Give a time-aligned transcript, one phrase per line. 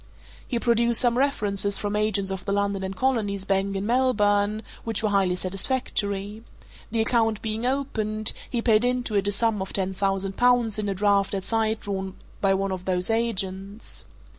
[0.47, 5.03] He produced some references from agents of the London & Colonies Bank, in Melbourne, which
[5.03, 6.41] were highly satisfactory;
[6.89, 10.89] the account being opened, he paid into it a sum of ten thousand pounds in
[10.89, 14.07] a draft at sight drawn by one of those agents.